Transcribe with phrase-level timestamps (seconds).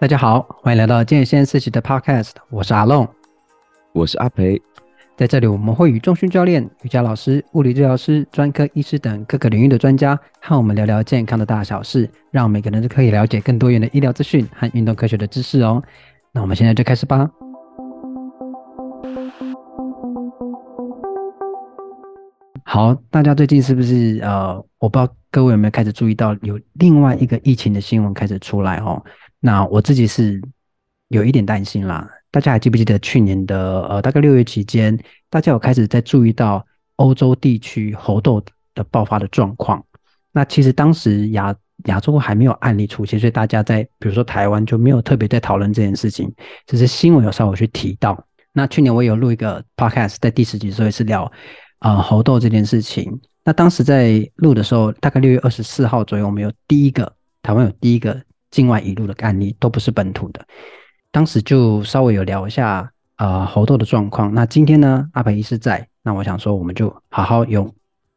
[0.00, 3.06] 大家好，欢迎来到健先思齐的 Podcast，我是阿龙，
[3.92, 4.58] 我是阿培。
[5.14, 15.82] 在这里，我们会与重训教练、瑜伽老师、物理治疗师、专科医师等各个领域的专家，和我们聊聊健康的大小事，让每个人都可以了解更多元的医疗资讯和运动科学的知识哦。
[16.32, 17.28] 那我们现在就开始吧。
[22.64, 29.04] 好，大家最近是不是呃，我不知道各位有没有开始注意到有另外一个疫情的新闻开始出来哦？
[29.40, 30.40] 那我自己是
[31.08, 32.08] 有一点担心啦。
[32.30, 34.96] 大家还记不记得去年的呃，大概六月期间，
[35.28, 36.64] 大家有开始在注意到
[36.96, 38.42] 欧洲地区猴痘
[38.74, 39.84] 的爆发的状况？
[40.30, 41.54] 那其实当时亚
[41.86, 46.32] 亚洲还没有案例出现，所以大家在比如说台湾就没有特别在讨论这件事情，
[46.66, 48.24] 只是新闻有稍微去提到。
[48.52, 51.30] 那去年我有录一个 podcast，在第十集的时候也是聊。
[51.80, 53.10] 啊、猴痘这件事情，
[53.42, 57.10] 那当时在录的时候，大概六月二十四号左右，我们有第一个
[57.40, 60.44] 台湾有第一个境外移入的案例，都不是本土的。
[61.10, 64.32] 当时就稍微有聊一下、呃、猴痘的状况。
[64.32, 67.72] 那今天呢，阿培医师在，那我想说，我们就好好用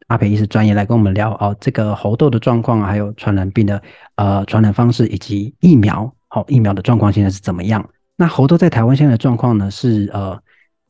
[0.08, 3.82] 阿培医师专业来跟我们聊哦，这个猴痘的状况，还有传染病的
[4.16, 7.90] 呃传染方式，以及疫苗，好、哦、疫苗的状况现在是怎么样？
[8.16, 9.72] 那猴痘在台湾现在的状况呢？
[9.72, 10.40] 是呃，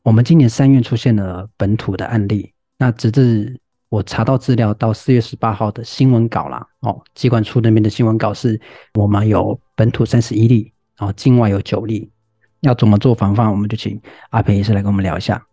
[0.02, 2.52] 我们今年三月出现了本土的案例。
[2.76, 3.58] 那直至
[3.94, 8.60] 我查到资料到四月十八号的新闻稿啦，哦，机管处那边的新闻稿是，
[8.94, 12.10] 我们有本土三十一例，然后境外有九例，
[12.62, 13.48] 要怎么做防范？
[13.48, 14.00] 我们就请
[14.30, 15.46] 阿培医师来跟我们聊一下。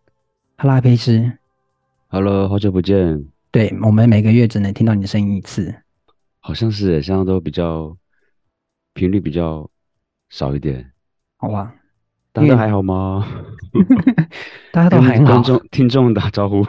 [0.57, 1.37] Hello，阿培医师。
[2.07, 3.27] Hello，好久不见。
[3.51, 5.75] 对，我们每个月只能听到你的声音一次。
[6.39, 7.95] 好像是，现在都比较
[8.95, 9.69] 频率比较
[10.31, 10.91] 少一点。
[11.37, 11.75] 好吧。
[12.33, 13.23] 大家还好吗？
[14.73, 15.25] 大家都还好。
[15.25, 16.65] 观众、听众打招呼，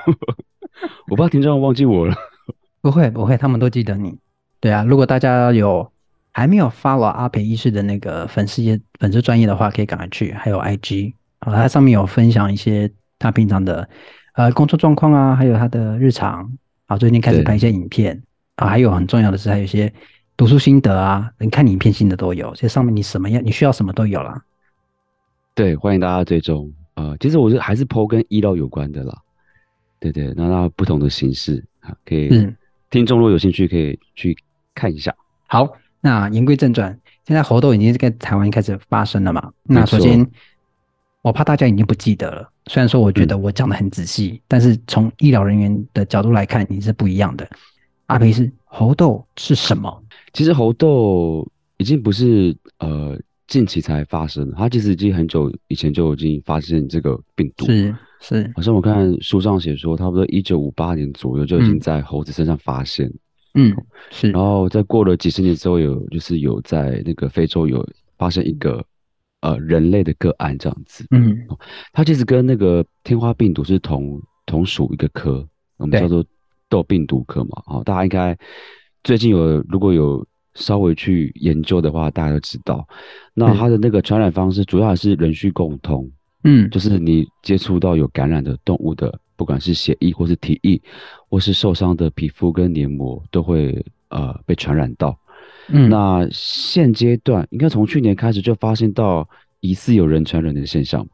[1.08, 2.14] 我怕听众忘记我了。
[2.80, 4.18] 不会，不会，他们都记得你。
[4.60, 5.90] 对啊，如果大家有
[6.32, 10.32] 还没有 follow 阿培医师的那个粉丝页、粉丝专业的话，可以赶快去。
[10.32, 13.88] 还有 IG 啊，他上面有分享一些他平常的
[14.34, 16.50] 呃工作状况啊，还有他的日常
[16.86, 16.96] 啊。
[16.96, 18.22] 最近开始拍一些影片
[18.56, 19.92] 啊，还有很重要的是，还有一些
[20.36, 21.30] 读书心得啊。
[21.38, 24.42] 你看你影片心得都有，这上面你什么样，你需要什么都有啦。
[25.54, 27.16] 对，欢迎大家追踪啊、呃！
[27.18, 29.18] 其实我是还是 po 跟医疗有关的啦，
[30.02, 32.56] 对对，那那不同的形式啊，可以，嗯，
[32.90, 34.36] 听众如果有兴趣可以去
[34.74, 35.14] 看一下。
[35.46, 39.52] 好，那言归正传，现在猴痘已经在台湾开始发生了嘛？
[39.62, 40.28] 那首先，
[41.22, 47.48] 我怕大家已经不记得了，虽然说我觉得我讲的很仔细，嗯、但是从医疗人员的角度来看，你是不一样的。
[48.06, 50.02] 阿培是猴痘是什么？
[50.32, 53.16] 其实猴痘已经不是呃。
[53.48, 57.66] 近期才发生，它其实已经很久以前就已经发现这个病毒。
[57.66, 63.12] 是是，好像我看书上写说，差不多一九五八年左右就已经在猴子身上发现。
[63.54, 63.74] 嗯，
[64.10, 64.30] 是。
[64.30, 67.84] 然后在过了几十年之后，有就是有在那个非洲有
[68.16, 68.82] 发生一个
[69.40, 71.04] 呃人类的个案这样子。
[71.10, 71.36] 嗯，
[71.92, 75.44] 它其实跟那个天花病毒是同同属一个科，
[75.76, 76.24] 我们叫做
[76.68, 77.62] 痘病毒科嘛。
[77.66, 78.38] 好，大家应该
[79.02, 80.24] 最近有如果有。
[80.54, 82.86] 稍微去研究的话，大家都知道，
[83.32, 86.12] 那它的那个传染方式主要还是人畜共通，
[86.44, 90.80] 嗯，就是你接触到有感染的动物的，不管是血液或是体液，
[91.28, 95.18] 或是受伤的皮肤跟黏膜，都会呃被传染到。
[95.68, 99.28] 嗯，那现阶段应该从去年开始就发现到
[99.60, 101.06] 疑似有人传人的现象，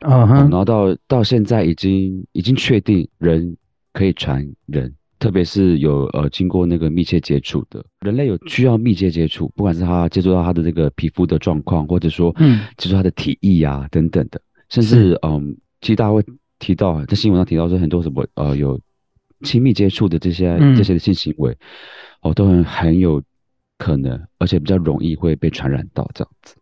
[0.00, 3.56] 嗯哼，然后到到现在已经已经确定人
[3.92, 4.94] 可以传人。
[5.20, 7.84] 特别是有呃经过那个密切接触的。
[8.02, 12.60] 人类有需要密切接触，不管是他接触到他的这个皮肤的状况，或者说嗯。
[12.76, 16.24] 接触他的体液啊等等的，甚至嗯其实大家会
[16.58, 18.80] 提到在新闻上提到说很多什么呃有
[19.42, 21.56] 亲密接触的这些这些的性行为，
[22.22, 23.22] 哦都很很有
[23.78, 26.56] 可能，而且比较容易会被传染到这样子。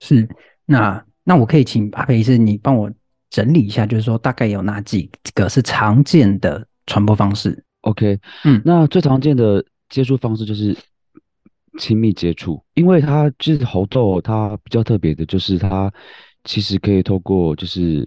[0.00, 0.26] 是，
[0.64, 2.90] 那那我可以请阿培医师你帮我
[3.28, 10.74] 整理一下，就是说大概有哪几个是常见的传播方式？OK，嗯，那最常见的接触方式就是
[11.78, 15.92] 亲密接触，因为它就是猴痘，它比较特别的就是它
[16.44, 18.06] 其实可以透过就是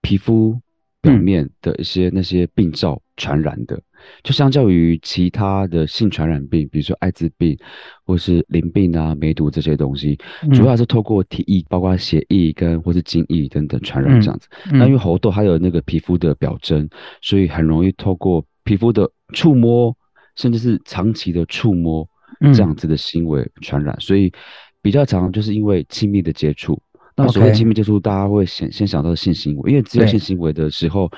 [0.00, 0.58] 皮肤
[1.00, 3.82] 表面的一些那些病灶传染的，嗯、
[4.22, 7.58] 就相较于其他的性传染病，比如说艾滋病
[8.04, 10.16] 或是淋病啊、梅毒这些东西，
[10.52, 14.46] 主要是透过体液，包括血液跟或是精液等等传染这样子。
[14.66, 14.76] 嗯。
[14.76, 16.88] 嗯、那因为猴痘它有那个皮肤的表征，
[17.20, 19.96] 所以很容易透过皮肤的触摸，
[20.36, 22.08] 甚至是长期的触摸，
[22.54, 24.32] 这样子的行为传染，嗯、所以
[24.80, 26.80] 比较常就是因为亲密的接触。
[27.16, 31.10] 那所谓亲密接触，大家会先先想到性行为，因为只有性行为的时候，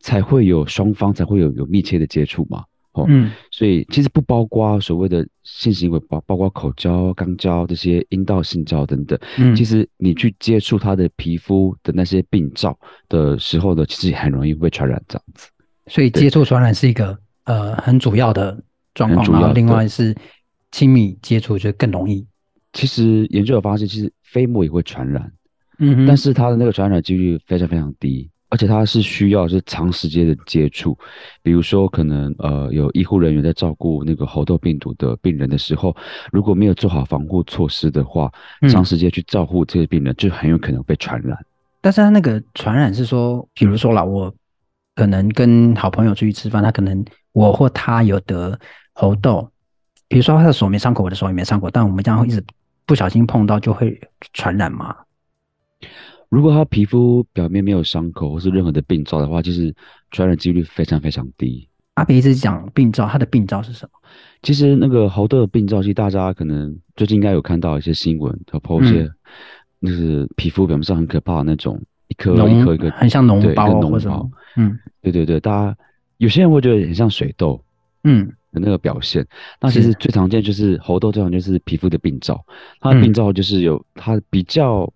[0.00, 2.64] 才会有双方才会有有密切的接触嘛。
[2.92, 9.18] 哦，嗯，所以其实不包括所谓的性行为，包包括口交、肛交这些阴道性交等等。
[9.38, 12.78] 嗯，其实你去接触他的皮肤的那些病灶
[13.08, 15.48] 的时候呢，其实也很容易被传染这样子。
[15.86, 18.62] 所以接触传染是一个呃很主要的
[18.92, 20.14] 状况，然后另外是
[20.70, 22.26] 亲密接触就更容易。
[22.72, 25.32] 其实研究有发现，其实飞沫也会传染，
[25.78, 28.28] 嗯哼，但是它的那个传染几率非常非常低。
[28.48, 30.94] 而且它是需要是长时间的接触，
[31.42, 35.96] 比如说可能呃有医护人员在照顾那个猴痘病毒的病人的时候，
[36.30, 38.30] 如果没有做好防护措施的话，
[38.68, 41.34] 长时间去照顾这些病人，就很有可能被传染。
[41.80, 44.30] 但是他那个传染是说，比如说啦，我
[44.94, 47.02] 可能跟好朋友出去吃饭，他可能
[47.32, 48.60] 我或他有得
[48.92, 49.50] 猴痘，
[50.08, 52.44] 比如说他的手没伤口，我的手也没伤口，但我们这样会一直
[52.86, 54.00] 不小心碰到就会
[54.32, 54.96] 传染吗？
[56.28, 59.74] 如果他皮肤表面没有伤口或是任何的病灶的话，其实
[60.10, 61.68] 传染几率非常非常低。
[61.94, 63.98] 阿培一直讲病灶，他的病灶是什么？
[64.42, 69.06] 其实那个猴痘的病灶，其实大家可能最近应该有看到一些新闻，他抛一些，
[69.82, 74.10] 就是皮肤表面上很可怕的那种一颗一颗一个，很像脓包或者
[74.56, 75.76] 嗯，对对对，大家
[76.16, 77.62] 有些人会觉得很像水痘，
[78.04, 79.26] 嗯的那个表现。
[79.60, 82.44] 那其实最常见就是猴痘，最常见就是皮肤的病灶，
[82.80, 84.92] 它的病灶就是有它比较。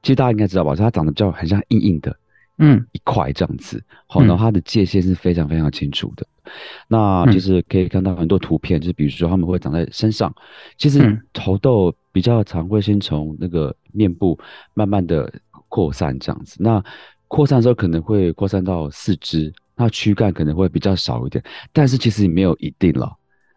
[0.00, 2.16] 其实大家应该知道吧，它长得比较很像硬硬的，
[2.58, 3.82] 嗯，一块这样子。
[4.06, 6.24] 好，然后它的界限是非常非常清楚的。
[6.44, 6.52] 嗯、
[6.86, 10.32] 那就是可以看到很多图片，就是比如说他们会长在身上。
[10.76, 14.38] 其实猴痘比较常会先从那个面部
[14.72, 15.30] 慢慢的
[15.68, 16.56] 扩散这样子。
[16.60, 16.82] 那
[17.26, 21.42] 扩散的时候可能会扩散到四肢，那躯干可能会比较少一点，
[21.72, 23.10] 但是其实也没有一定了，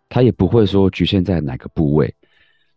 [0.07, 2.15] 它也不会说局限在哪个部位。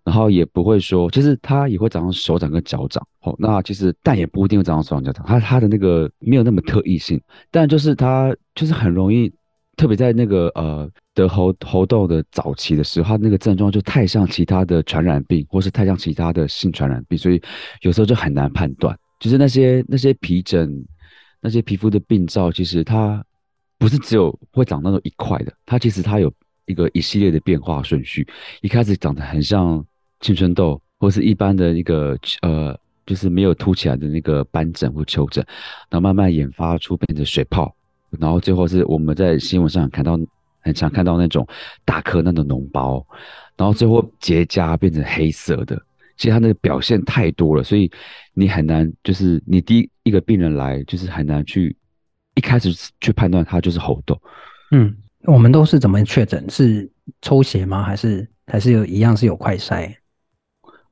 [0.06, 7.18] 然后也不会说，其实它也会长到手掌跟脚掌，哦，那其实但也不一定会长到手掌脚掌，它它的那个没有那么特异性，
[7.50, 9.32] 但就是它就是很容易，
[9.78, 17.40] 特别在那个呃得猴猴痘的早期的时候，它那个症状就太像其他的传染病，或是太像其他的性传染病，所以
[17.80, 20.84] 有时候就很难判断，就是那些那些皮疹、
[21.40, 23.24] 那些皮肤的病灶，其实它
[23.78, 26.32] 不是只有会长那种一块的，它其实它有
[26.66, 28.26] 一个一系列的变化顺序，
[28.60, 29.84] 一开始长得很像。
[30.20, 32.74] 青春痘，或是一般的一个呃，
[33.04, 35.44] 就是没有凸起来的那个斑疹或丘疹，
[35.90, 37.76] 然后慢慢演发出变成水泡，
[38.18, 40.18] 然后最后是我们在新闻上看到，
[40.60, 41.46] 很常看到那种
[41.84, 43.06] 大颗那种脓包，
[43.54, 45.76] 然后最后结痂变成黑色的。
[46.16, 47.90] 其实它那个表现太多了，所以
[48.32, 51.76] 你很难，就是你第一一个病人来，就是很难去
[52.34, 54.20] 一开始去判断它就是猴痘。
[54.70, 54.94] 嗯，
[55.24, 56.44] 我们都是怎么确诊？
[56.48, 56.90] 是
[57.22, 57.82] 抽血吗？
[57.82, 59.94] 还是还是有一样是有快筛？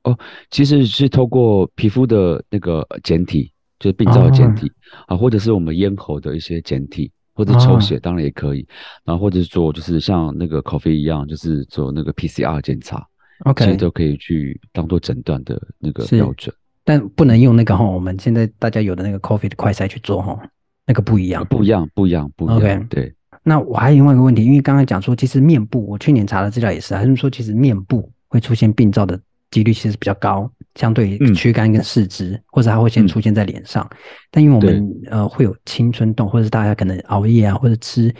[0.03, 0.17] 哦，
[0.51, 4.71] 其实是透过皮肤的那个检体，就是病灶的检体
[5.05, 8.67] 啊，或者是我们咽喉的一些检体，或者抽血当然也可以，
[9.05, 13.05] 然后或者是做就是像那个 COVID 一样，就是做那个 PCR 检查
[13.45, 16.53] ，OK，其实都可以去当做诊断的那个标准，
[16.83, 20.37] 但不能用那个哈，我们现在大家有的那个 COVID 的快筛去做哈，
[20.85, 23.13] 那个不一样，不一样，不一样，不一样，OK，对。
[23.43, 29.19] 那我还有另外一个问题，因为刚刚讲说，其实面部，我去年查的资料也是，还是说其实面部会出现病灶的。
[29.51, 33.87] 几率其实比较高，相对于躯干跟四肢，嗯、或者它会先出现在脸上。
[33.91, 33.97] 嗯、
[34.31, 38.11] 但因为我们对呃会有青春痘，或者是大家可能熬夜啊，或者吃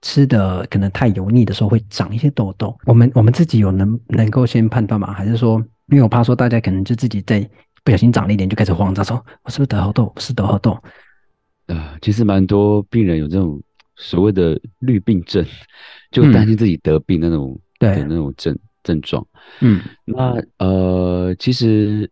[0.00, 2.74] 吃的可能太油腻的时候会长一些痘痘。
[2.86, 5.12] 我们我们自己有能能够先判断吗？
[5.12, 7.46] 还是说，因为我怕说大家可能就自己在
[7.84, 10.10] 不小心长了一点就开始慌张，说我是不是得好痘？
[10.16, 10.74] 是得好痘？
[11.72, 13.62] 啊、呃，其实蛮多病人有这种
[13.96, 15.44] 所谓的绿病症，
[16.10, 18.58] 就担心自己得病那种、嗯、对那种症。
[18.82, 19.24] 症状，
[19.60, 22.10] 嗯，那呃，其实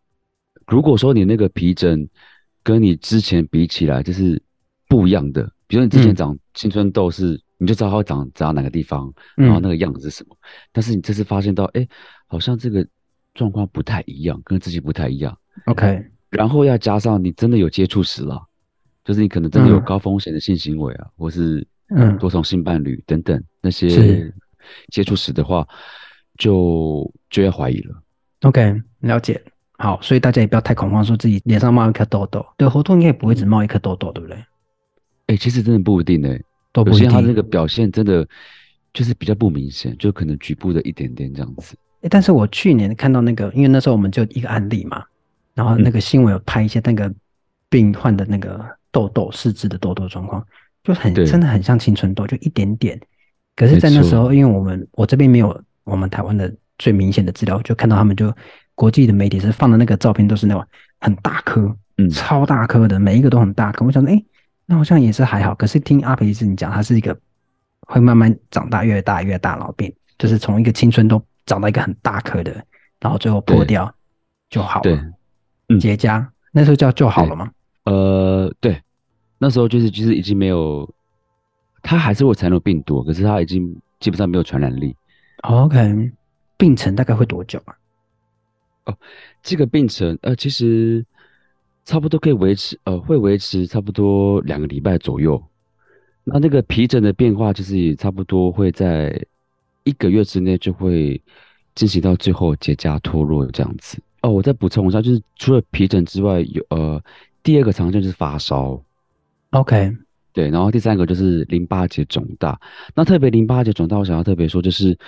[0.67, 2.07] 如果说你那个皮疹
[2.63, 4.41] 跟你之前比起来就是
[4.87, 11.89] 不一样的，比如说你之前长青春痘是，嗯、你就知道它会长长哪个地方，然后那个样子是什么，嗯、但是你这次发现到，哎、欸，
[12.27, 12.87] 好像这个
[13.33, 15.35] 状况不太一样，跟之前不太一样
[15.65, 18.47] ，OK，然后要加上你真的有接触史了，
[19.09, 24.31] 就是你可能真的有高风险的性行为啊，嗯、或是嗯多重性伴侣等等那些
[24.93, 25.67] 接触史的话。
[26.39, 28.01] 就就要怀疑了。
[28.43, 29.43] OK，了解。
[29.73, 32.47] 好，所以大家也不要太恐慌，说自己脸上冒一颗痘痘。
[32.57, 34.37] 对，猴痘应该也不会只冒一颗痘痘，对不对？
[34.37, 34.45] 哎、
[35.35, 36.41] 欸，其实真的不一定哎，
[36.73, 37.03] 都不一定。
[37.03, 38.25] 有些他那个表现真的
[38.95, 41.75] 就是比较不明显，就可能局部的一点点这样子。
[41.75, 45.05] 哎、欸，但是我去年看到那个，因为那时候我们就一个案例嘛，
[45.55, 47.13] 然后那个新闻有拍一些那个
[47.69, 50.45] 病患的那个痘痘、四肢的痘痘状况，
[50.83, 53.01] 就很真的很像青春痘，就一点点。
[53.57, 55.63] 可是，在那时候，因为我们我这边没有。
[55.85, 58.31] 我们台湾的最明显的资料，就看到他们就
[58.75, 60.63] 国际的媒体是放的那个照片，都是那种
[61.01, 63.87] 很大颗，嗯，超大颗的，每一个都很大颗。
[63.87, 64.23] 我想说，哎，
[64.67, 65.55] 那好像也是还好。
[65.55, 67.19] 可是听阿培医生你讲，它是一个
[67.87, 72.53] 会慢慢长大，越大越大，然后变就是从一个青春痘长到一个很大颗的，
[73.01, 73.91] 然后最后破掉
[74.51, 75.01] 就好了。
[75.81, 77.51] 结痂那时候叫就好了吗？
[77.91, 78.83] 呃，对，
[79.39, 80.87] 那时候就是就是已经没有，
[81.83, 84.95] 它还是会残留病毒，可是它已经基本上没有传染力。
[85.43, 86.13] OK，
[86.59, 87.75] 病程大概会多久啊？
[88.85, 88.99] 哦，
[89.43, 91.03] 这个病程呃，其实
[91.87, 95.43] 差不多可以维持呃，会维持差不多两个礼拜左右。
[96.25, 99.19] 那那个皮疹的变化，就是也差不多会在
[99.85, 101.19] 一个月之内就会
[101.75, 103.99] 进行到最后结痂脱落这样子。
[104.21, 107.03] 哦，我再补充一下，就是除了皮疹之外，有呃
[107.49, 108.79] 第二个常见就是发烧。
[109.53, 109.97] OK，
[110.35, 112.61] 对，然后第三个就是淋巴结肿大。
[112.95, 114.99] 那特别淋巴结肿大，我想要特别说，就是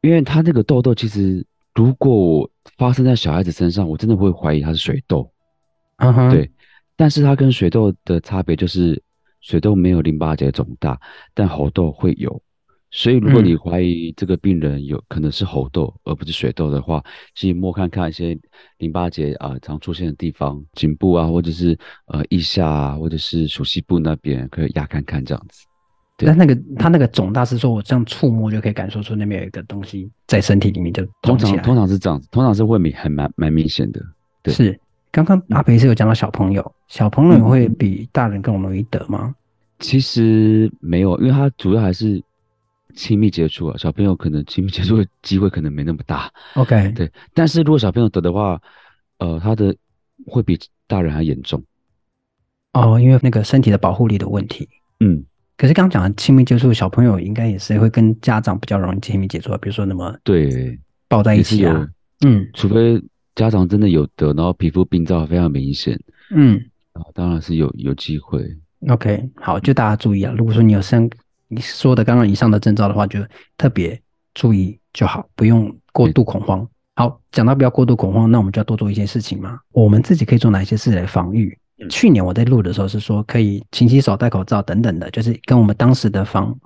[0.00, 5.30] 因为它那个痘痘，其实如果发生在小孩子身上，我真的会怀疑它是水痘。
[5.98, 6.50] 嗯哼，对，
[6.96, 9.02] 但是它跟水痘的差别就是。
[9.42, 10.98] 水痘没有淋巴结肿大，
[11.32, 12.42] 但喉痘会有。
[12.90, 17.02] 所以，如果你怀疑这个病人有可能是喉痘而不是水痘的话，
[17.34, 18.38] 去摸看看一些
[18.78, 21.76] 淋巴结啊、呃、常出现的地方，颈部啊，或者是
[22.06, 25.66] 呃腋下啊，或者是手膝部那边，可以压看看这样子。
[26.16, 34.00] 对，但那个他那个肿大是说我这样触摸就可以感受出那边有一个东西在身体里面就通常通常是这样子，通常是会明很蛮蛮明显的。
[34.42, 34.80] 对，是。
[35.12, 39.34] 刚刚阿培是有讲到小朋友，嗯、小朋友会比大人更容易得吗？
[39.78, 42.22] 其实没有，因为他主要还是
[42.96, 43.76] 亲密接触啊。
[43.78, 46.32] 小朋友可能亲密接触的机会可能没那么大。
[46.54, 47.08] OK，对。
[47.32, 48.60] 但是如果小朋友得的话，
[49.18, 49.76] 呃，他的
[50.26, 51.62] 会比大人还严重。
[52.72, 54.68] 哦，因为那个身体的保护力的问题。
[54.98, 55.24] 嗯。
[55.56, 60.76] 可是刚刚讲的亲密接触，小朋友应该也是会跟家长比较容易亲密接触，比如说那么对
[61.06, 61.88] 抱在一起啊。
[62.26, 63.00] 嗯，除非。
[63.36, 66.00] 家长真的有得，然后皮肤病灶非常明显，
[66.30, 66.58] 嗯，
[66.94, 68.42] 啊，当然是有有机会。
[68.88, 70.32] OK，好，就大家注意啊。
[70.38, 71.06] 如果说你有像
[71.48, 73.20] 你说的刚刚以上的征兆的话，就
[73.56, 74.00] 特别
[74.34, 76.66] 注意就好，不用过度恐慌。
[76.94, 79.58] 好，讲到不要过度恐慌，那我们就要多做一些事情嘛。
[79.72, 81.58] 我们自己可以做哪些事来防御？
[81.78, 86.58] 嗯、去年我在录的时候是说可以勤洗手、戴口罩等等的，就是跟我们当时的防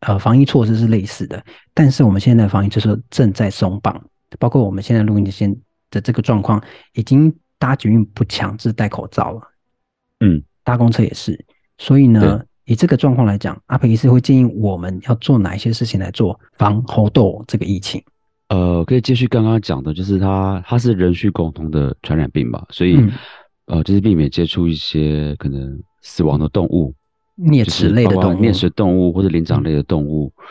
[0.00, 1.44] 呃防疫措施是类似的。
[1.74, 4.04] 但是我们现在的防疫就是正在松绑，
[4.38, 5.56] 包括我们现在录音的现。
[5.92, 6.58] 的这个状况，
[6.94, 9.42] 已经搭捷运不强制戴口罩了，
[10.20, 11.44] 嗯，搭公车也是，
[11.76, 12.42] 所以呢，
[12.72, 18.02] 以这个状况来讲，阿培医师会建议我们要做哪一些事情来做防猴痘这个疫情？
[18.48, 23.12] 呃，可以继续刚刚讲的，就是它它是人畜共同的传染病嘛，所以、嗯、
[23.66, 26.94] 呃，就是避免接触一些可能死亡的动物，
[27.36, 30.42] 啮齿类的动物，啮齿动物或者灵长类的动物，嗯、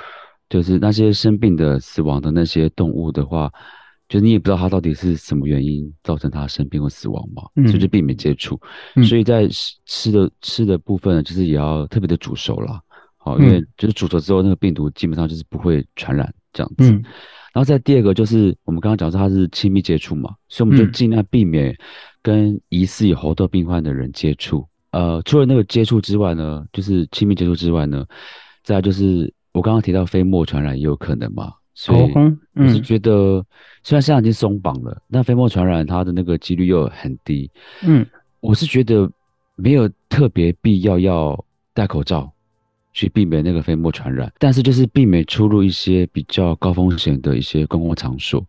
[0.50, 3.52] 就是那些生病的、死亡的那些动物的话。
[4.12, 8.60] 就你也不知道他到底是什么原因造成他生病或死亡嘛，嗯、所以就避免接触。
[8.98, 12.78] 嗯、所以在吃吃的吃的部分呢，就是也要特别的煮熟了，
[13.16, 16.92] 好，因为就是煮熟之后，那个病毒基本上就是不会传染这样子。
[16.92, 17.02] 嗯、
[17.54, 21.74] 然后再第二个就是我们刚刚讲说他是亲密接触嘛，所以我们就尽量避免
[22.22, 24.68] 跟疑似有猴痘病患的人接触。
[24.92, 28.06] 呃，除了那个接触之外呢，就是亲密接触之外呢，
[28.62, 31.54] 再就是我刚刚提到飞沫传染也有可能嘛。
[31.82, 32.14] 所以
[32.54, 33.46] 我是觉得，嗯、
[33.82, 37.50] 虽然现在已经松绑了，但飞沫传染它的那个几率又很低。
[37.82, 38.06] 嗯，
[38.40, 39.12] 我是觉得
[39.56, 42.32] 没有特别必要要戴口罩
[42.94, 48.40] 去避免那个飞沫传染，但是就是避免出入一些比较高风险的一些公共场所，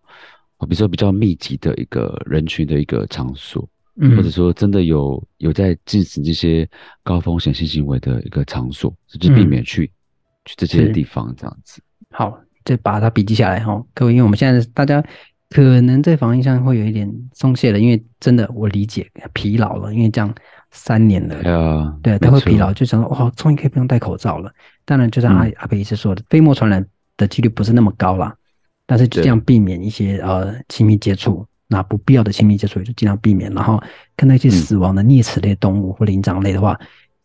[0.58, 6.68] 比如说比较密集的一个人群的一个场所，嗯、或者说真的有有在进行这些
[7.02, 9.96] 高风险性行为的一个场所，就是避免去、嗯、
[10.44, 11.80] 去这些地方这样子。
[12.10, 12.38] 好。
[12.64, 15.02] 就把它笔记下来哈，各位，因为我们现在大家
[15.50, 20.35] 可能在防疫上会有一点松懈了，因为真的我理解疲劳了，因为这样
[20.71, 24.50] 三年了，对他会疲劳，就想说哇，终于可以不用戴口罩了。
[24.85, 26.85] 当然，就像阿、嗯、阿北医师说的，飞沫传染
[27.16, 28.35] 的几率不是那么高啦，
[28.87, 33.83] 但是就这样避免一些呃亲密接触，那不必要的亲密接触就尽量避免，然后
[34.16, 36.78] 看到一些死亡的啮齿类动物或灵长类的话，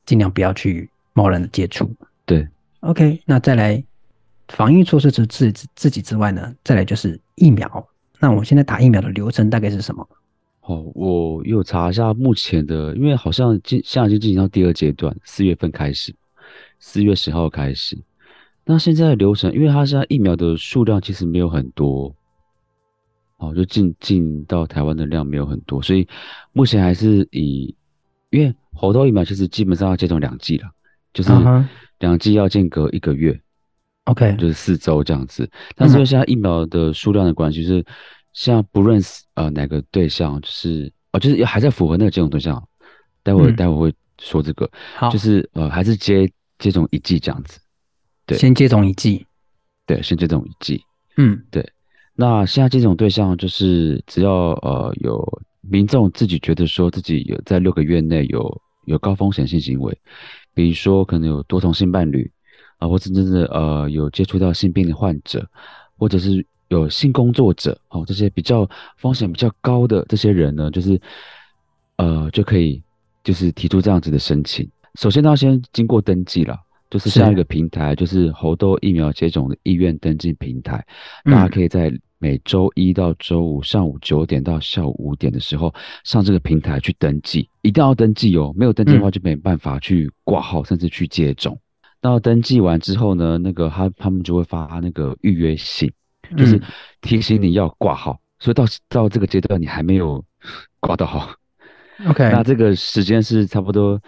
[0.05, 1.89] 尽量不要去贸然的接触。
[2.25, 2.45] 对
[2.81, 3.81] ，OK，那再来。
[4.49, 7.87] 防疫措施除自自己之外呢，再来就是疫苗。
[8.19, 10.07] 那我们现在打疫苗的流程大概是什么？
[10.61, 16.13] 哦，我有查一下目前的，因为好像进现在已经进行到第二阶段，四月份开始，
[16.79, 17.97] 四月十号开始。
[18.65, 22.13] 那现在的流程，因为它现在疫苗的数量其实没有很多，
[23.37, 26.05] 哦，就进进到台湾的量没有很多，所以
[26.51, 27.73] 目前还是以，
[28.29, 30.69] 因为猴痘疫苗其实基本上要接种两剂了，
[31.13, 31.31] 就是
[31.99, 33.39] 两剂要间隔一个月。
[34.07, 37.85] OK，就是四周这样子，但是现在疫苗的数量的关系，就是
[38.33, 42.61] 现在不论是呃哪个对象，就是哦，就是还在符合那个接种对象，
[43.21, 47.59] 待会、嗯、待会会说这个，好，就是呃还是接接种一剂这样子。
[48.25, 49.25] 对，先接种一剂，
[49.85, 50.81] 对，先接种一剂，
[51.17, 51.65] 嗯，对。
[52.13, 59.95] 那现在接种对象就是只要呃有民众自己觉得说自己有在六个月内有有高风险性行为，
[60.53, 62.29] 比如说可能有多重性伴侣
[62.77, 65.47] 啊，或者真的呃有接触到性病的患者，
[65.97, 70.99] 或者是有性工作者哦，这些比较风险比较高的这些人呢，就是
[71.97, 72.81] 呃就可以
[73.23, 74.69] 就是提出这样子的申请。
[74.95, 76.57] 首先，他要先经过登记了，
[76.89, 80.85] 就是像一个平台，就是猴痘疫苗接种的意愿登记平台，
[81.25, 81.91] 大家可以在。
[82.19, 85.71] 每周一到周五上午九点到下午五点的时候，
[86.03, 88.51] 上这个平台去登记，一定要登记哦。
[88.57, 91.55] 没有登记的话，就没办法去挂号，甚至去接种。
[92.01, 95.91] 那登记完之后呢，那个他他们就会发那个预约信，
[96.37, 96.61] 就是
[97.01, 98.19] 提醒你要挂号。
[98.39, 100.23] 所以到到这个阶段，你还没有
[100.79, 101.29] 挂到号。
[102.07, 103.99] OK，那这个时间是差不多，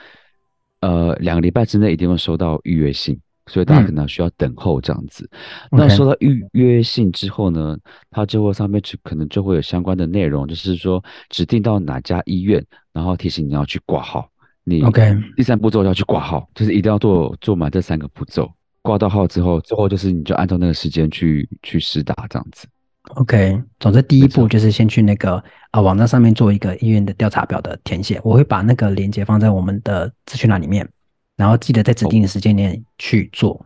[0.81, 3.19] 呃，两个礼拜之内一定会收到预约信。
[3.47, 5.27] 所以大家可能需要等候这样子。
[5.71, 7.75] 嗯、那收到预约信之后呢，
[8.11, 14.29] 它就会上面就可能就会有相关的内容，就是说指定到哪家医院，然后提醒你要去挂号。
[14.69, 18.49] 你 OK，第三步骤要去挂号，就是一定要做做满这三个步骤。
[18.81, 22.67] 挂到号之后，之后就是你就按照那个时间去去施打这样子。
[23.15, 30.87] OK，总之第一步就是先去那个啊网站上面做一个医院的调查表的填写，我会把那个链接放在我们的资讯栏里面。
[31.35, 33.53] 然后记得在指定的时间点去做。
[33.53, 33.65] 哦。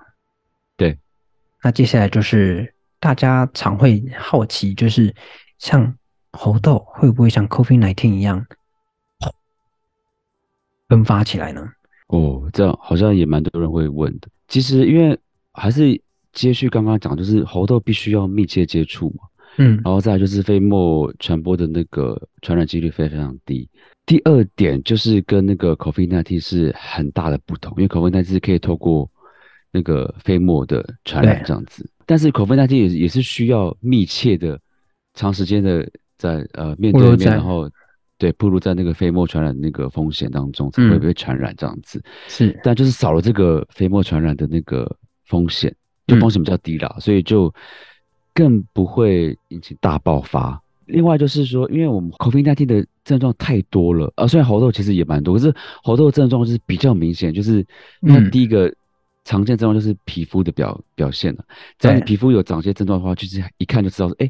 [0.77, 0.97] 对，
[1.61, 5.13] 那接下来就是大家常会好奇，就是
[5.59, 5.93] 像
[6.31, 8.45] 猴痘会不会像 COVID-19 一样
[10.89, 11.67] 分发起来呢？
[12.07, 14.27] 哦，这样好像也蛮多人会问的。
[14.47, 15.17] 其实因为
[15.53, 15.99] 还是
[16.31, 19.23] 接续刚刚讲，就是猴痘必须要密切接触嘛。
[19.57, 23.69] 嗯，然后再来就是飞沫传播的那个传染几率非常非常低。
[24.05, 29.09] 第二点就是跟那个 COVID-19 是很大的不同，因为 COVID-19 是可以透过
[29.71, 34.59] 那个飞沫的传染这样子，但是 COVID-19 也也是需要密切的、
[35.13, 35.87] 长时间的
[36.17, 37.69] 在呃面对面，然后
[38.17, 42.01] 对暴露在那个飞沫传染那个风险当中才会被传染这样子。
[42.27, 44.95] 是，但就是少了这个飞沫传染的那个
[45.25, 45.75] 风险，
[46.07, 47.53] 就风险比较低了，所以就
[48.33, 50.61] 更不会引起大爆发。
[50.85, 57.65] 另外就是说，因为我们 COVID-19 的症状太多了，啊，虽然猴痘其实也蛮多，可是猴痘的症状就是比较明显，就是
[58.01, 58.73] 那第一个
[59.23, 61.45] 常见症状就是皮肤的表表现了。
[61.79, 64.29] 只要你皮肤有长些症状的话，就是一看就知道说，哎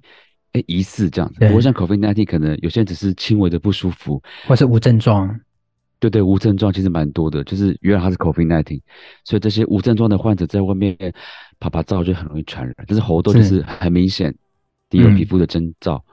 [0.53, 1.39] 哎，疑似这样子。
[1.45, 5.39] 不过像 COVID-19 可能有些人只是轻微的不舒服，或是无症状。
[5.99, 8.81] 对对，无症状其实蛮多的，就是原来他是 COVID-19，
[9.23, 10.97] 所以这些无症状的患者在外面
[11.59, 12.75] 啪啪照就很容易传染。
[12.87, 14.35] 但是猴痘就是很明显，
[14.89, 16.03] 你有皮肤的征兆。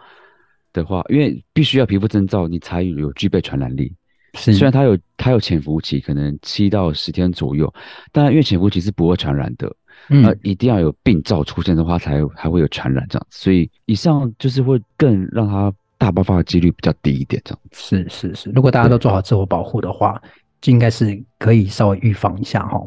[0.72, 3.92] 的话，因为必须要皮肤征兆，你才有具备传染力。
[4.34, 7.74] 是，虽然它有它有潜伏期，可能七到十天左右，
[8.12, 9.74] 但因为潜伏期是不会传染的，
[10.10, 13.38] 嗯，呃，一定要有病灶出现的话，才还会有传染这样子。
[13.40, 17.96] 所以以上就是会更让它大爆发的几率比较低一点这样子。
[17.96, 20.20] 是是是，如果大家都做好自我保护的话，
[20.60, 22.78] 就应该是可以稍微预防一下哈，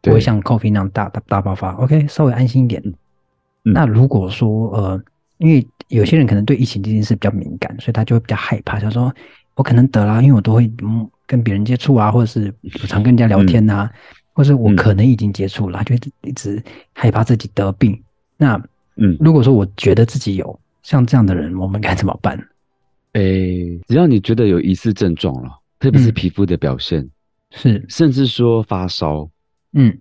[0.00, 1.72] 不会像 COVID 那样大大大爆发。
[1.72, 2.80] OK，稍微安心一点。
[3.64, 5.02] 嗯，那如果说呃。
[5.38, 9.12] 因为有些人可能对疫情这件事比较敏感，所以他就会比较害怕，想说
[9.56, 12.54] 我可能得了，因为我都会嗯跟别人接触啊，或者是
[12.86, 13.98] 常跟人家聊天啊，嗯、
[14.32, 18.00] 或者我可能已经接触了，他就一直害怕自己得病。
[18.36, 18.56] 那
[18.96, 22.38] 嗯，如果说我觉得自己有像这样的人，我们该怎么办？
[23.12, 27.10] 诶，只要你觉得有疑似症状了，特别是皮肤的表现、嗯、
[27.52, 29.28] 是，甚至说发烧，
[29.72, 29.98] 嗯，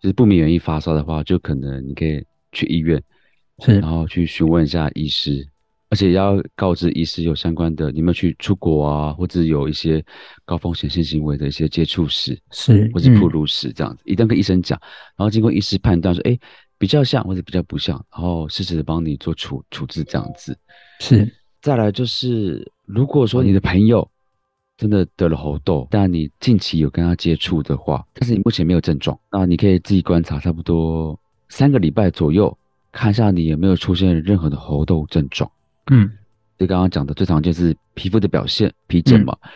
[0.00, 3.02] 就是不明原因发烧的话，就可能你可以去医院。
[3.58, 5.46] 是，然后去询问一下医师，
[5.92, 10.02] 而且要告知医师有相关的，你有没有去出国啊，或者有一些
[10.46, 14.80] 高风险性行为的一些接触史，是，或者暴露史这样子，嗯、一定要跟医生讲，
[15.18, 16.38] 然后经过医师判断说，哎，
[16.78, 20.56] 比较像或者比较不像，然后适时的帮你做处处置这样子。
[21.00, 24.10] 是，再来就是，如果说你的朋友
[24.78, 32.56] 真的得了猴痘，但你近期有跟他接触的话，但是你目前没有症状，那你可以自己观察差不多三个礼拜左右。
[32.90, 35.50] 看一下你有没有出现任何的猴痘症状，
[35.90, 36.10] 嗯，
[36.58, 39.50] 就刚刚讲的最常见是皮肤的表现，皮疹嘛，嗯、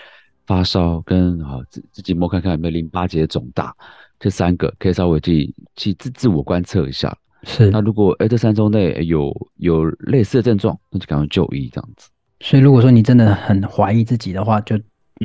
[0.47, 3.75] 发烧跟啊自自己摸看看有没有淋巴结肿大，
[4.19, 7.17] 这三个可以稍微去去自自我观测一下。
[7.45, 12.09] 是，那如果哎这三周内有有类似的症状，那就赶快就医这样子。
[12.41, 14.77] 所以如果说你真的很怀疑自己的话，就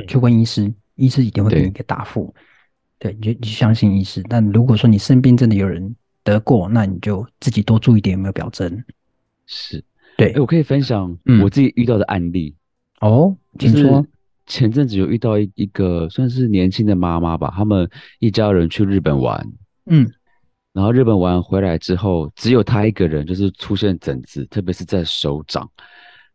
[0.07, 2.33] 去问医师，医师一定会给你一个答复。
[2.99, 4.21] 对，你就你相信医师。
[4.29, 8.83] 但如果说你身边真的有人，得过，那你就自己多注意点，有没有表征？
[9.47, 9.83] 是，
[10.21, 12.55] 对，我可以分享我自己遇到的案例。
[12.99, 14.05] 嗯、哦，听说。
[14.47, 19.47] 前阵子有遇到一一个算是年轻的妈妈吧，他们一家人去日本玩，
[19.86, 20.12] 嗯，
[20.73, 25.69] 然后日本玩回来之后，只有她一个人就是出现疹子，特别是在手掌，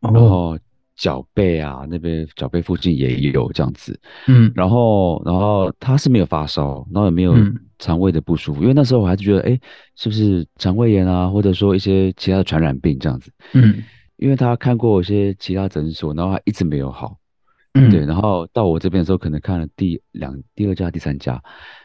[0.01, 0.59] 然后
[0.95, 3.99] 脚背啊那边脚背附近也有这样子。
[4.29, 7.35] 嗯，然后然后她是没有发烧，然后也没有
[7.79, 9.61] 肠胃的不舒服，因为那时候我还是觉得，哎，
[9.95, 13.31] 是不是肠胃炎啊，或者说一些其他的传染病这样子。
[13.53, 13.83] 嗯，
[14.17, 17.17] 因为他看过一些其他诊所，然后他一直没有好。
[17.75, 21.43] 嗯，对，然后到我这边的时候，可能看了第两、第二家、第三家。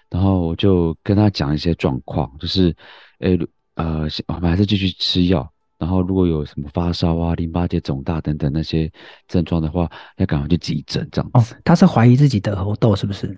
[0.09, 2.75] 然后我就跟他讲一些状况，就是，
[3.19, 3.37] 哎，
[3.75, 5.49] 呃，我们还是继续吃药。
[5.77, 8.91] 然后如果有什么发烧啊、淋巴结肿大等等那些
[9.27, 11.55] 症状的话，要赶快去急诊这样子。
[11.55, 13.37] 哦，他是怀疑自己得喉痘是不是？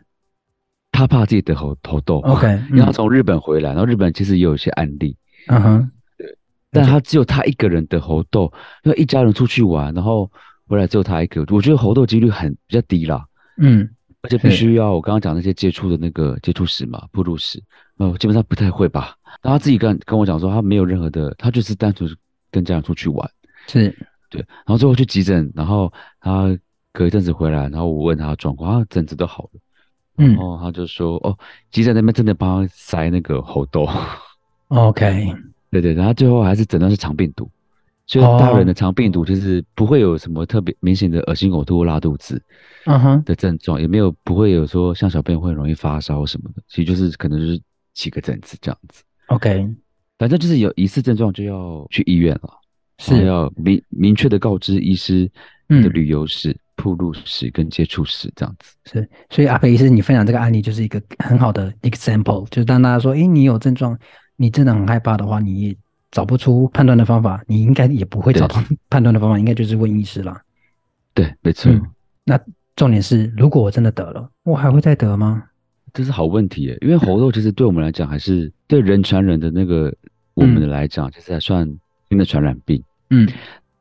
[0.93, 2.19] 他怕自己得猴猴痘。
[2.19, 5.17] OK，因为他从日本回来，然后日本其实也有一些案例。
[5.47, 6.37] 嗯哼，对，
[6.71, 8.49] 但他只有他一个人得猴痘，
[8.83, 10.31] 因为一家人出去玩，然后
[10.69, 13.25] 回来只有他一个，我觉得猴痘几率很比较低啦。
[13.57, 13.89] 嗯。
[14.25, 17.61] 而且必须要我刚刚讲那些接触的那个接触史嘛，暴露史，
[17.97, 19.13] 呃，基本上不太会吧。
[19.41, 22.09] 然后他自己跟跟我讲说，他没有任何的，他就是单纯
[22.49, 23.29] 跟家人出去玩，
[23.67, 23.93] 是
[24.29, 24.39] 对。
[24.39, 26.57] 然后最后去急诊，然后他
[26.93, 29.59] 隔一阵子回来，然后我问他状况，他，疹子都好了，
[30.15, 31.37] 然后他就说，嗯、哦，
[31.71, 33.87] 急诊那边真的帮他塞那个喉痘
[34.67, 35.33] ，OK，
[35.71, 37.49] 对对，然后最后还是诊断是肠病毒。
[38.05, 42.39] 所以大人的肠病毒就是不会有什么特别明显的恶心、呕吐、拉肚子，
[42.85, 47.61] 嗯哼的症状，也没有不会有说像小朋友会容易发烧什么的，其实就是可能就是
[47.93, 49.03] 几个疹子这样子。
[49.27, 49.73] OK，
[50.19, 52.49] 反正就是有疑似症状就要去医院了，
[52.99, 53.25] 是。
[53.25, 55.31] 要明明确的告知医师
[55.69, 58.75] 的旅游史、暴露史跟接触史这样子。
[58.85, 63.97] 是，所以阿培医师，你分享这个案例就是一个很好的 example，就是当大家说，诶，你有症状，
[64.35, 65.77] 你真的很害怕的话，你。
[66.13, 70.39] 找不出判断的方法，你应该也不会找到判断的方法，应该就是问医师了。
[71.15, 71.71] 对，没错。
[71.71, 71.81] 嗯，
[72.23, 72.39] 那
[72.75, 75.41] 重点是，如果我真的得了，我还会再得吗？
[75.91, 79.91] 这是好问题耶，因为猴痘其实对我们来讲，还是对人传人的那个
[80.35, 81.67] 我们的来讲，其实还算
[82.09, 82.79] 新的传染病。
[83.09, 83.27] 嗯，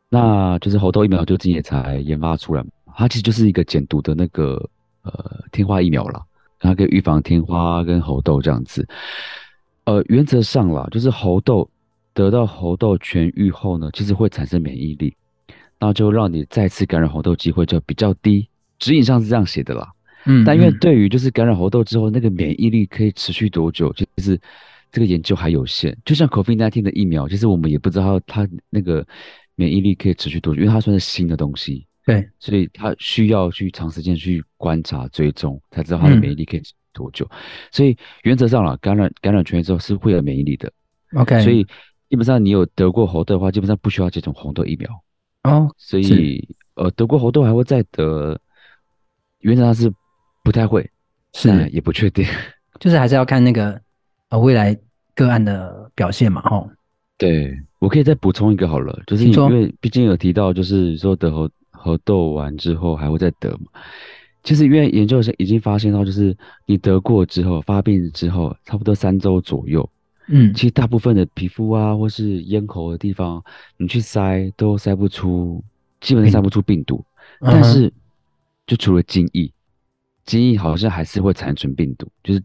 [0.08, 2.64] 那就是猴痘疫苗最近也才研发出来，
[2.96, 4.68] 它其实就是一个减毒的那个
[5.02, 6.22] 呃天花疫苗啦，
[6.58, 8.86] 它可以预防天花跟猴痘这样子。
[9.84, 11.68] 呃，原则上啦，就是猴痘。
[12.14, 15.14] 得到猴痘痊愈后呢，其实会产生免疫力，
[15.80, 18.46] 那就让你再次感染猴痘机会就比较低。
[18.78, 19.90] 指引上是这样写的啦，
[20.26, 24.38] 嗯，但因为对于就是感染猴痘之后那个免疫力可以持续多久，其实
[24.90, 25.96] 这个研究还有限。
[26.04, 29.06] 就像 COVID-19 的疫苗，其实我们也不知道它那个
[29.54, 36.62] 免疫力可以持续多久，因为它算是新的东西，对，所以他需要去长时间去观察追踪，才知道他的免疫力可以
[36.92, 37.26] 多久。
[37.30, 37.36] 嗯、
[37.70, 40.72] 所以原则上啦，感染感染痊愈之后是会有免疫力的
[41.14, 41.66] ，OK，所以。
[42.12, 45.02] 基本上你有得过猴痘的话，基本上不需要接种红痘疫苗
[45.44, 45.66] 哦。
[45.78, 48.38] 所以呃，得过猴痘还会再得，
[49.38, 49.90] 原则上是
[50.44, 50.86] 不太会，
[51.32, 52.22] 是也不确定，
[52.78, 53.80] 就是还是要看那个
[54.28, 54.78] 呃未来
[55.14, 56.68] 个案的表现嘛，吼。
[57.16, 61.48] 对，我可以再补充一个好了，就是因为毕竟有提到，就是说得猴
[61.82, 63.66] 猴痘完之后还会再得嘛。
[64.44, 69.88] 其实因为研究是已经发现到，就是你得过之后发病之后，差不多三周左右。
[70.28, 73.42] 嗯，其实大部分的皮肤啊，或是咽喉的地方，
[73.76, 75.62] 你去塞都塞不出，
[76.00, 77.04] 基本上塞不出病毒。
[77.40, 77.92] 嗯、但是，
[78.66, 79.50] 就除了精液，
[80.24, 82.08] 精液好像还是会残存病毒。
[82.22, 82.42] 就是，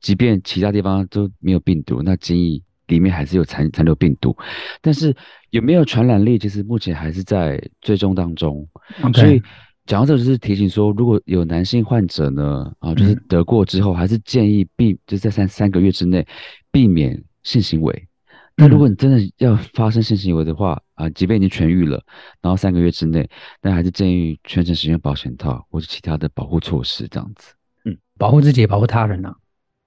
[0.00, 4.36] 即便其他地方都没有病毒，那精液里面还是有残残留病毒。
[4.80, 5.14] 但是
[5.50, 8.68] 有没有传染力，其实目前还是在追踪当中。
[9.14, 9.42] 所以
[9.86, 16.26] 讲到这，就是提醒说，如果有男性患者呢，啊，就是得过之后，还是建议避，就是在三三个月之内。
[16.72, 18.08] 避免性行为。
[18.56, 22.02] 那如果你真的要发生性行为的话，啊、嗯，即便已经痊愈了，
[22.40, 23.28] 然后三个月之内，
[23.60, 27.52] 那还是建议全程使用保险套或者其他的保护措施，这样子。
[27.84, 29.36] 嗯，保护自己也保护他人啊。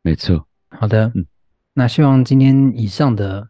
[0.03, 0.47] 没错。
[0.69, 1.11] 好的。
[1.15, 1.25] 嗯。
[1.77, 3.45] 那希望今天以上的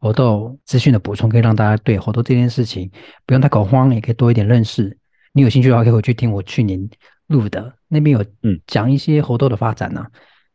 [0.00, 2.90] 猴痘资讯的补充，可以让大家对猴痘这件事情
[3.24, 4.98] 不用太恐慌，也可以多一点认识。
[5.32, 6.90] 你有兴趣的话，可以回去听我去年
[7.28, 10.04] 录的，那边有嗯讲一些猴痘的发展呢、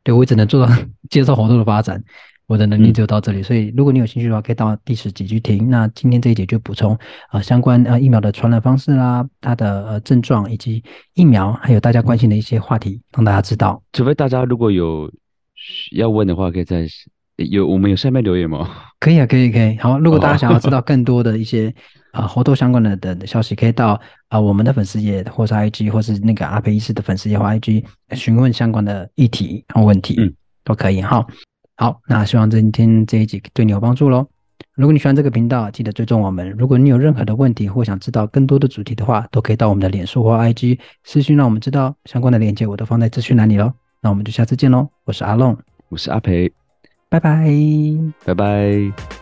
[0.03, 0.73] 对，我只能做到
[1.09, 2.03] 介绍猴痘的发展，
[2.47, 3.39] 我的能力只有到这里。
[3.39, 5.69] 嗯、所以，如果你有兴趣的话，可以到第十集去听。
[5.69, 6.99] 那今天这一节就补充啊、
[7.33, 13.81] 呃，相关呃疫苗的传染方式啦，它的呃症状以及疫苗，还有大家关心的一些话题，让大家知道。
[13.93, 15.09] 除非大家如果有
[15.91, 16.85] 要问的话，可以在
[17.37, 18.69] 有我们有下面留言吗？
[18.99, 19.77] 可以啊，可以可以。
[19.77, 21.73] 好，如果大家想要知道 更多的一些。
[22.15, 23.99] 啊，活动相关的的消息可以到
[24.29, 31.27] 啊我们的粉丝页，或是 IG，或是那个阿培医师的粉丝页或 IG 询问相关的议题和问题，嗯，都可以哈。
[31.75, 34.25] 好，那希望今天这一集对你有帮助喽。
[34.75, 36.49] 如果你喜欢这个频道，记得追踪我们。
[36.51, 43.73] 如果你有任何的问题或想知道更多的主题的话，都可以到我们的脸书或 IG 私讯，让我们知道相关的链接，我都放在资讯栏里喽。
[44.05, 45.57] 那我们就下次见喽，我是阿龙，
[45.89, 46.53] 我是阿培。
[47.09, 47.49] 拜拜，
[48.23, 49.14] 拜拜。